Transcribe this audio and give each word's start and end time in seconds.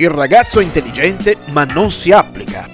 Il 0.00 0.08
ragazzo 0.08 0.60
è 0.60 0.62
intelligente 0.62 1.36
ma 1.50 1.64
non 1.64 1.92
si 1.92 2.10
applica. 2.10 2.66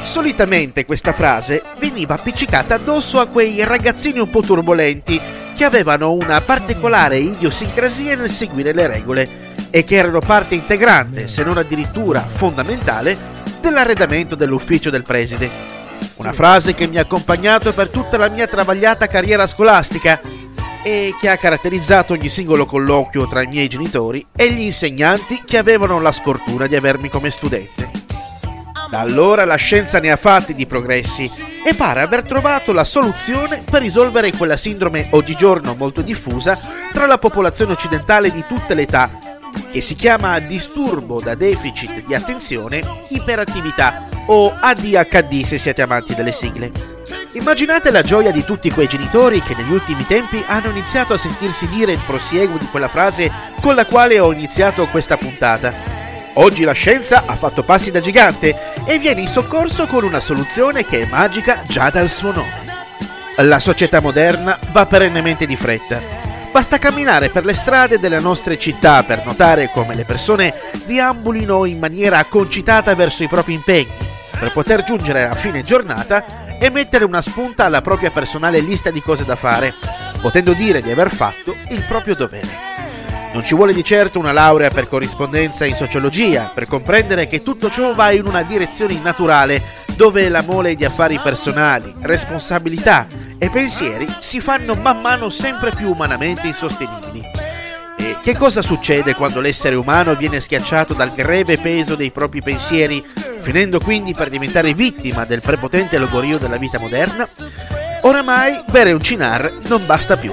Solitamente 0.00 0.86
questa 0.86 1.12
frase 1.12 1.62
veniva 1.78 2.14
appiccicata 2.14 2.76
addosso 2.76 3.20
a 3.20 3.26
quei 3.26 3.62
ragazzini 3.66 4.18
un 4.18 4.30
po' 4.30 4.40
turbolenti 4.40 5.20
che 5.54 5.64
avevano 5.64 6.14
una 6.14 6.40
particolare 6.40 7.18
idiosincrasia 7.18 8.16
nel 8.16 8.30
seguire 8.30 8.72
le 8.72 8.86
regole 8.86 9.28
e 9.68 9.84
che 9.84 9.96
erano 9.96 10.20
parte 10.20 10.54
integrante, 10.54 11.28
se 11.28 11.44
non 11.44 11.58
addirittura 11.58 12.20
fondamentale, 12.20 13.14
dell'arredamento 13.60 14.34
dell'ufficio 14.34 14.88
del 14.88 15.02
preside. 15.02 15.50
Una 16.16 16.32
frase 16.32 16.72
che 16.72 16.86
mi 16.86 16.96
ha 16.96 17.02
accompagnato 17.02 17.74
per 17.74 17.90
tutta 17.90 18.16
la 18.16 18.30
mia 18.30 18.46
travagliata 18.46 19.06
carriera 19.06 19.46
scolastica 19.46 20.18
e 20.82 21.14
che 21.20 21.28
ha 21.28 21.36
caratterizzato 21.36 22.12
ogni 22.14 22.28
singolo 22.28 22.66
colloquio 22.66 23.26
tra 23.26 23.42
i 23.42 23.46
miei 23.46 23.68
genitori 23.68 24.26
e 24.34 24.52
gli 24.52 24.62
insegnanti 24.62 25.42
che 25.44 25.58
avevano 25.58 26.00
la 26.00 26.12
sfortuna 26.12 26.66
di 26.66 26.76
avermi 26.76 27.08
come 27.08 27.30
studente. 27.30 27.90
Da 28.90 28.98
allora 28.98 29.44
la 29.44 29.54
scienza 29.54 30.00
ne 30.00 30.10
ha 30.10 30.16
fatti 30.16 30.52
di 30.52 30.66
progressi 30.66 31.30
e 31.64 31.74
pare 31.74 32.00
aver 32.00 32.24
trovato 32.24 32.72
la 32.72 32.82
soluzione 32.82 33.62
per 33.68 33.82
risolvere 33.82 34.32
quella 34.32 34.56
sindrome 34.56 35.06
oggigiorno 35.10 35.74
molto 35.74 36.02
diffusa 36.02 36.58
tra 36.92 37.06
la 37.06 37.18
popolazione 37.18 37.72
occidentale 37.72 38.32
di 38.32 38.44
tutte 38.48 38.74
le 38.74 38.82
età, 38.82 39.10
che 39.70 39.80
si 39.80 39.94
chiama 39.94 40.40
disturbo 40.40 41.20
da 41.20 41.36
deficit 41.36 42.04
di 42.04 42.14
attenzione 42.14 42.82
iperattività 43.10 44.08
o 44.26 44.52
ADHD 44.58 45.42
se 45.42 45.56
siete 45.56 45.82
amanti 45.82 46.14
delle 46.14 46.32
sigle. 46.32 46.89
Immaginate 47.32 47.92
la 47.92 48.02
gioia 48.02 48.32
di 48.32 48.42
tutti 48.42 48.72
quei 48.72 48.88
genitori 48.88 49.40
che 49.40 49.54
negli 49.54 49.70
ultimi 49.70 50.04
tempi 50.04 50.42
hanno 50.48 50.68
iniziato 50.68 51.12
a 51.12 51.16
sentirsi 51.16 51.68
dire 51.68 51.92
il 51.92 52.00
prosieguo 52.04 52.58
di 52.58 52.66
quella 52.66 52.88
frase 52.88 53.30
con 53.60 53.76
la 53.76 53.86
quale 53.86 54.18
ho 54.18 54.32
iniziato 54.32 54.86
questa 54.86 55.16
puntata. 55.16 55.72
Oggi 56.34 56.64
la 56.64 56.72
scienza 56.72 57.22
ha 57.26 57.36
fatto 57.36 57.62
passi 57.62 57.92
da 57.92 58.00
gigante 58.00 58.74
e 58.84 58.98
viene 58.98 59.20
in 59.20 59.28
soccorso 59.28 59.86
con 59.86 60.02
una 60.02 60.18
soluzione 60.18 60.84
che 60.84 61.02
è 61.02 61.08
magica 61.08 61.62
già 61.68 61.88
dal 61.88 62.08
suo 62.08 62.32
nome. 62.32 62.64
La 63.36 63.60
società 63.60 64.00
moderna 64.00 64.58
va 64.72 64.86
perennemente 64.86 65.46
di 65.46 65.54
fretta. 65.54 66.02
Basta 66.50 66.78
camminare 66.78 67.28
per 67.28 67.44
le 67.44 67.54
strade 67.54 68.00
delle 68.00 68.18
nostre 68.18 68.58
città 68.58 69.04
per 69.04 69.24
notare 69.24 69.70
come 69.72 69.94
le 69.94 70.04
persone 70.04 70.52
deambulino 70.84 71.64
in 71.64 71.78
maniera 71.78 72.24
concitata 72.24 72.92
verso 72.96 73.22
i 73.22 73.28
propri 73.28 73.52
impegni, 73.52 73.94
per 74.36 74.50
poter 74.52 74.82
giungere 74.82 75.28
a 75.28 75.34
fine 75.36 75.62
giornata 75.62 76.48
e 76.62 76.68
mettere 76.68 77.04
una 77.04 77.22
spunta 77.22 77.64
alla 77.64 77.80
propria 77.80 78.10
personale 78.10 78.60
lista 78.60 78.90
di 78.90 79.00
cose 79.00 79.24
da 79.24 79.34
fare, 79.34 79.72
potendo 80.20 80.52
dire 80.52 80.82
di 80.82 80.90
aver 80.90 81.10
fatto 81.10 81.54
il 81.70 81.82
proprio 81.88 82.14
dovere. 82.14 82.68
Non 83.32 83.44
ci 83.44 83.54
vuole 83.54 83.72
di 83.72 83.82
certo 83.82 84.18
una 84.18 84.32
laurea 84.32 84.68
per 84.68 84.86
corrispondenza 84.86 85.64
in 85.64 85.74
sociologia 85.74 86.50
per 86.52 86.66
comprendere 86.66 87.26
che 87.26 87.42
tutto 87.42 87.70
ciò 87.70 87.94
va 87.94 88.10
in 88.10 88.26
una 88.26 88.42
direzione 88.42 88.92
innaturale 88.92 89.78
dove 89.94 90.28
la 90.28 90.42
mole 90.42 90.74
di 90.74 90.84
affari 90.84 91.18
personali, 91.18 91.94
responsabilità 92.00 93.06
e 93.38 93.48
pensieri 93.48 94.06
si 94.18 94.40
fanno 94.40 94.74
man 94.74 95.00
mano 95.00 95.30
sempre 95.30 95.70
più 95.70 95.90
umanamente 95.90 96.46
insostenibili. 96.46 97.22
E 97.96 98.16
che 98.22 98.36
cosa 98.36 98.62
succede 98.62 99.14
quando 99.14 99.40
l'essere 99.40 99.76
umano 99.76 100.14
viene 100.14 100.40
schiacciato 100.40 100.92
dal 100.92 101.12
greve 101.14 101.56
peso 101.56 101.94
dei 101.94 102.10
propri 102.10 102.42
pensieri 102.42 103.04
finendo 103.40 103.80
quindi 103.80 104.12
per 104.12 104.28
diventare 104.28 104.74
vittima 104.74 105.24
del 105.24 105.40
prepotente 105.40 105.98
logorio 105.98 106.38
della 106.38 106.58
vita 106.58 106.78
moderna, 106.78 107.28
oramai 108.02 108.62
bere 108.70 108.92
un 108.92 109.00
cinar 109.00 109.50
non 109.68 109.84
basta 109.86 110.16
più. 110.16 110.32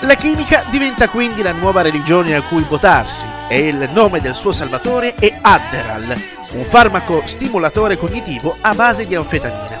La 0.00 0.14
chimica 0.14 0.64
diventa 0.70 1.08
quindi 1.08 1.42
la 1.42 1.52
nuova 1.52 1.82
religione 1.82 2.34
a 2.34 2.42
cui 2.42 2.62
votarsi 2.62 3.26
e 3.48 3.66
il 3.66 3.90
nome 3.92 4.20
del 4.20 4.34
suo 4.34 4.52
salvatore 4.52 5.14
è 5.14 5.38
Adderal, 5.40 6.16
un 6.52 6.64
farmaco 6.64 7.22
stimolatore 7.26 7.96
cognitivo 7.96 8.56
a 8.60 8.74
base 8.74 9.06
di 9.06 9.14
anfetamina. 9.14 9.78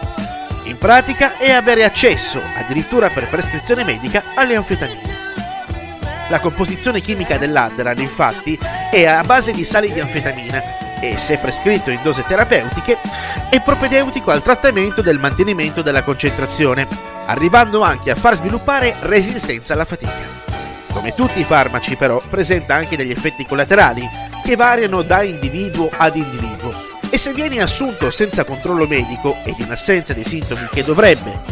In 0.64 0.76
pratica 0.76 1.38
è 1.38 1.50
avere 1.50 1.84
accesso, 1.84 2.40
addirittura 2.58 3.08
per 3.08 3.28
prescrizione 3.28 3.84
medica, 3.84 4.22
alle 4.34 4.56
anfetamine. 4.56 5.08
La 6.28 6.38
composizione 6.38 7.00
chimica 7.00 7.38
dell'Adderal, 7.38 7.98
infatti, 7.98 8.58
è 8.90 9.04
a 9.04 9.22
base 9.22 9.52
di 9.52 9.64
sali 9.64 9.92
di 9.92 10.00
anfetamina 10.00 10.79
e, 11.00 11.18
se 11.18 11.38
prescritto 11.38 11.90
in 11.90 12.00
dose 12.02 12.24
terapeutiche, 12.26 12.98
è 13.48 13.60
propedeutico 13.60 14.30
al 14.30 14.42
trattamento 14.42 15.02
del 15.02 15.18
mantenimento 15.18 15.82
della 15.82 16.02
concentrazione, 16.02 16.86
arrivando 17.26 17.82
anche 17.82 18.10
a 18.10 18.16
far 18.16 18.36
sviluppare 18.36 18.96
resistenza 19.00 19.72
alla 19.74 19.84
fatica. 19.84 20.38
Come 20.92 21.14
tutti 21.14 21.40
i 21.40 21.44
farmaci 21.44 21.96
però 21.96 22.20
presenta 22.28 22.74
anche 22.74 22.96
degli 22.96 23.12
effetti 23.12 23.46
collaterali 23.46 24.08
che 24.44 24.56
variano 24.56 25.02
da 25.02 25.22
individuo 25.22 25.88
ad 25.96 26.16
individuo 26.16 26.88
e 27.10 27.18
se 27.18 27.32
viene 27.32 27.60
assunto 27.60 28.10
senza 28.10 28.44
controllo 28.44 28.86
medico 28.86 29.38
ed 29.44 29.58
in 29.58 29.70
assenza 29.70 30.12
dei 30.12 30.24
sintomi 30.24 30.68
che 30.70 30.84
dovrebbe, 30.84 31.42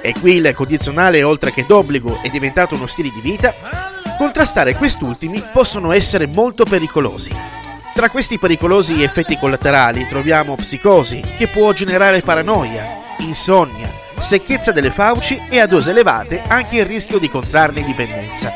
e 0.00 0.12
qui 0.20 0.34
il 0.34 0.52
condizionale 0.54 1.22
oltre 1.22 1.52
che 1.52 1.64
d'obbligo 1.66 2.20
è 2.20 2.28
diventato 2.28 2.74
uno 2.74 2.86
stile 2.86 3.10
di 3.10 3.20
vita, 3.20 3.54
contrastare 4.18 4.74
quest'ultimi 4.74 5.42
possono 5.52 5.92
essere 5.92 6.26
molto 6.26 6.64
pericolosi. 6.64 7.53
Tra 7.94 8.10
questi 8.10 8.40
pericolosi 8.40 9.04
effetti 9.04 9.38
collaterali 9.38 10.08
troviamo 10.08 10.56
psicosi, 10.56 11.22
che 11.38 11.46
può 11.46 11.72
generare 11.72 12.22
paranoia, 12.22 12.84
insonnia, 13.18 13.88
secchezza 14.18 14.72
delle 14.72 14.90
fauci 14.90 15.40
e 15.48 15.60
a 15.60 15.68
dose 15.68 15.92
elevate 15.92 16.42
anche 16.48 16.78
il 16.78 16.86
rischio 16.86 17.20
di 17.20 17.30
contrarne 17.30 17.84
dipendenza. 17.84 18.52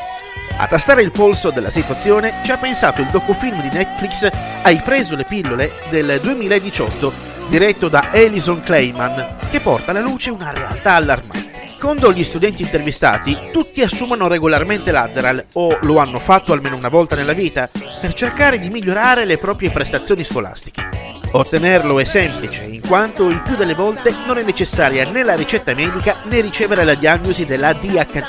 A 0.57 0.67
tastare 0.67 1.03
il 1.03 1.11
polso 1.11 1.51
della 1.51 1.71
situazione 1.71 2.41
ci 2.43 2.51
ha 2.51 2.57
pensato 2.57 2.99
il 2.99 3.07
docufilm 3.07 3.61
di 3.61 3.69
Netflix 3.69 4.29
Hai 4.61 4.81
preso 4.81 5.15
le 5.15 5.23
pillole 5.23 5.71
del 5.89 6.19
2018, 6.21 7.13
diretto 7.47 7.87
da 7.87 8.09
Alison 8.11 8.61
Clayman, 8.61 9.37
che 9.49 9.61
porta 9.61 9.91
alla 9.91 10.01
luce 10.01 10.31
una 10.31 10.51
realtà 10.51 10.95
allarmante. 10.95 11.58
Secondo 11.81 12.11
gli 12.11 12.25
studenti 12.25 12.61
intervistati, 12.61 13.37
tutti 13.53 13.81
assumono 13.81 14.27
regolarmente 14.27 14.91
l'Adderal 14.91 15.45
o 15.53 15.77
lo 15.83 15.99
hanno 15.99 16.19
fatto 16.19 16.51
almeno 16.51 16.75
una 16.75 16.89
volta 16.89 17.15
nella 17.15 17.31
vita 17.31 17.69
per 18.01 18.13
cercare 18.13 18.59
di 18.59 18.67
migliorare 18.67 19.23
le 19.23 19.37
proprie 19.37 19.69
prestazioni 19.69 20.25
scolastiche. 20.25 20.89
Ottenerlo 21.31 21.97
è 21.97 22.03
semplice, 22.03 22.63
in 22.63 22.81
quanto 22.85 23.29
il 23.29 23.41
più 23.43 23.55
delle 23.55 23.75
volte 23.75 24.13
non 24.27 24.37
è 24.37 24.43
necessaria 24.43 25.09
né 25.09 25.23
la 25.23 25.35
ricetta 25.35 25.73
medica 25.73 26.17
né 26.23 26.41
ricevere 26.41 26.83
la 26.83 26.95
diagnosi 26.95 27.45
della 27.45 27.71
DHD. 27.71 28.25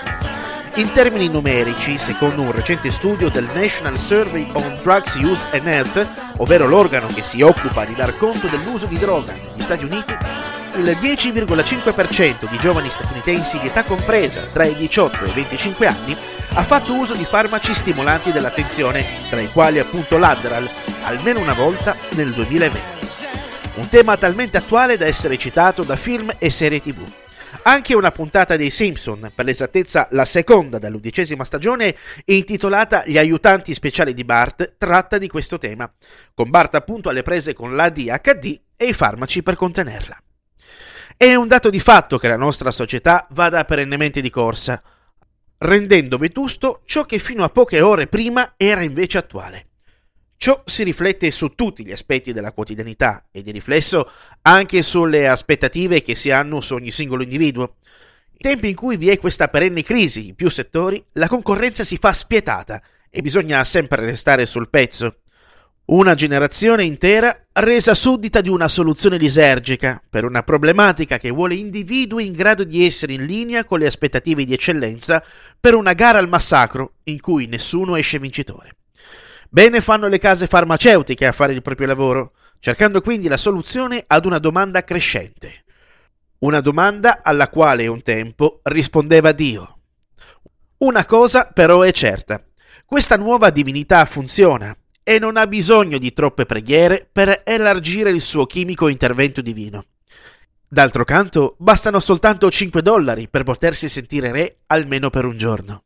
In 0.75 0.93
termini 0.93 1.27
numerici, 1.29 1.99
secondo 1.99 2.43
un 2.43 2.53
recente 2.53 2.93
studio 2.93 3.31
del 3.31 3.49
National 3.53 3.99
Survey 3.99 4.49
on 4.53 4.79
Drugs 4.81 5.17
Use 5.17 5.49
and 5.51 5.67
Health, 5.67 6.09
ovvero 6.37 6.69
l'organo 6.69 7.09
che 7.09 7.25
si 7.25 7.43
occupa 7.43 7.85
di 7.85 7.97
dar 7.97 8.17
conto 8.17 8.47
dell'uso 8.47 8.87
di 8.87 8.97
droga 8.97 9.33
negli 9.33 9.61
Stati 9.61 9.85
Uniti, 9.85 10.17
il 10.77 10.85
10,5% 10.85 12.49
di 12.49 12.59
giovani 12.59 12.91
statunitensi 12.91 13.59
di 13.59 13.67
età 13.67 13.85
compresa 13.85 14.43
tra 14.53 14.65
i 14.65 14.75
18 14.75 15.25
e 15.25 15.29
i 15.29 15.33
25 15.33 15.87
anni 15.87 16.17
ha 16.55 16.63
fatto 16.63 16.95
uso 16.95 17.15
di 17.15 17.25
farmaci 17.25 17.75
stimolanti 17.75 18.33
dell'attenzione, 18.33 19.05
tra 19.29 19.41
i 19.41 19.51
quali 19.51 19.79
appunto 19.79 20.19
l'Adderal, 20.19 20.69
almeno 21.03 21.41
una 21.41 21.55
volta 21.55 21.97
nel 22.11 22.33
2020. 22.33 22.99
Un 23.77 23.89
tema 23.89 24.17
talmente 24.17 24.57
attuale 24.57 24.97
da 24.97 25.07
essere 25.07 25.39
citato 25.39 25.83
da 25.83 25.97
film 25.97 26.35
e 26.39 26.51
serie 26.51 26.81
tv. 26.81 27.03
Anche 27.63 27.95
una 27.95 28.11
puntata 28.11 28.57
dei 28.57 28.71
Simpson, 28.71 29.31
per 29.35 29.45
l'esattezza 29.45 30.09
la 30.13 30.25
seconda 30.25 30.79
dall'undicesima 30.79 31.45
stagione, 31.45 31.97
intitolata 32.27 33.03
Gli 33.05 33.19
aiutanti 33.19 33.75
speciali 33.75 34.15
di 34.15 34.25
Bart, 34.25 34.75
tratta 34.79 35.19
di 35.19 35.29
questo 35.29 35.59
tema, 35.59 35.91
con 36.35 36.49
Bart 36.49 36.75
appunto 36.75 37.09
alle 37.09 37.23
prese 37.23 37.53
con 37.53 37.77
l'ADHD 37.77 38.61
e 38.77 38.87
i 38.87 38.93
farmaci 38.93 39.43
per 39.43 39.57
contenerla. 39.57 40.17
È 41.23 41.35
un 41.35 41.49
dato 41.49 41.69
di 41.69 41.81
fatto 41.81 42.17
che 42.17 42.29
la 42.29 42.39
nostra 42.39 42.71
società 42.71 43.27
vada 43.33 43.67
perennemente 43.67 44.23
di 44.23 44.31
corsa, 44.31 44.83
rendendo 45.59 46.17
vetusto 46.17 46.81
ciò 46.87 47.05
che 47.05 47.19
fino 47.19 47.45
a 47.45 47.51
poche 47.51 47.83
ore 47.83 48.07
prima 48.07 48.55
era 48.57 48.81
invece 48.81 49.19
attuale. 49.19 49.67
Ciò 50.39 50.63
si 50.65 50.83
riflette 50.83 51.31
su 51.31 51.49
tutti 51.49 51.85
gli 51.85 51.93
aspetti 51.93 52.33
della 52.33 52.53
quotidianità 52.53 53.27
e 53.31 53.43
di 53.43 53.51
riflesso 53.51 54.11
anche 54.41 54.81
sulle 54.81 55.29
aspettative 55.29 56.01
che 56.01 56.15
si 56.15 56.31
hanno 56.31 56.63
su 56.63 56.73
ogni 56.73 56.91
singolo 56.91 57.23
individuo. 57.23 57.75
In 58.31 58.39
tempi 58.39 58.71
in 58.71 58.75
cui 58.75 58.97
vi 58.97 59.11
è 59.11 59.19
questa 59.19 59.49
perenne 59.49 59.83
crisi 59.83 60.29
in 60.29 60.35
più 60.35 60.49
settori, 60.49 61.05
la 61.13 61.29
concorrenza 61.29 61.85
si 61.85 61.99
fa 61.99 62.15
spietata 62.15 62.81
e 63.11 63.21
bisogna 63.21 63.63
sempre 63.65 64.07
restare 64.07 64.47
sul 64.47 64.71
pezzo. 64.71 65.20
Una 65.87 66.15
generazione 66.15 66.85
intera 66.85 67.47
resa 67.53 67.95
suddita 67.95 68.41
di 68.41 68.49
una 68.49 68.69
soluzione 68.69 69.17
lisergica 69.17 70.01
per 70.09 70.25
una 70.25 70.45
problematica 70.45 71.19
che 71.19 71.31
vuole 71.31 71.57
individui 71.57 72.27
in 72.27 72.33
grado 72.33 72.63
di 72.63 72.87
essere 72.87 73.15
in 73.15 73.25
linea 73.25 73.65
con 73.65 73.81
le 73.81 73.87
aspettative 73.87 74.45
di 74.45 74.53
eccellenza 74.53 75.21
per 75.59 75.75
una 75.75 75.93
gara 75.95 76.19
al 76.19 76.29
massacro 76.29 76.95
in 77.05 77.21
cui 77.21 77.47
nessuno 77.47 77.97
esce 77.97 78.21
vincitore. 78.21 78.77
Bene 79.49 79.81
fanno 79.81 80.07
le 80.07 80.19
case 80.21 80.47
farmaceutiche 80.47 81.27
a 81.27 81.33
fare 81.33 81.55
il 81.55 81.63
proprio 81.63 81.89
lavoro, 81.89 82.35
cercando 82.61 83.01
quindi 83.01 83.27
la 83.27 83.37
soluzione 83.37 84.05
ad 84.07 84.25
una 84.27 84.39
domanda 84.39 84.85
crescente. 84.85 85.65
Una 86.39 86.61
domanda 86.61 87.21
alla 87.25 87.49
quale 87.49 87.89
un 87.89 88.01
tempo 88.03 88.61
rispondeva 88.63 89.33
Dio. 89.33 89.79
Una 90.79 91.05
cosa 91.05 91.47
però 91.47 91.83
è 91.83 91.91
certa. 91.91 92.41
Questa 92.87 93.17
nuova 93.17 93.51
divinità 93.51 94.05
funziona 94.05 94.75
e 95.11 95.19
non 95.19 95.37
ha 95.37 95.49
bisogno 95.49 95.99
di 95.99 96.13
troppe 96.13 96.47
preghiere 96.47 97.09
per 97.11 97.43
elargire 97.45 98.11
il 98.11 98.21
suo 98.21 98.47
chimico 98.47 98.87
intervento 98.87 99.41
divino. 99.41 99.87
D'altro 100.69 101.03
canto, 101.03 101.57
bastano 101.59 101.99
soltanto 101.99 102.49
5 102.49 102.81
dollari 102.81 103.27
per 103.29 103.43
potersi 103.43 103.89
sentire 103.89 104.31
re 104.31 104.59
almeno 104.67 105.11
per 105.11 105.25
un 105.25 105.37
giorno. 105.37 105.83